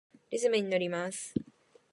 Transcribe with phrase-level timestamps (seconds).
[0.31, 1.35] リズムにのります。